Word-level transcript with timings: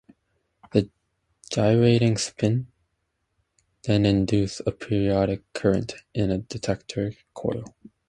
The 0.71 0.89
gyrating 1.51 2.17
spins 2.17 2.65
then 3.83 4.03
induce 4.03 4.59
a 4.61 4.71
periodic 4.71 5.43
current 5.53 5.93
in 6.15 6.31
a 6.31 6.39
detector 6.39 7.13
coil. 7.35 7.75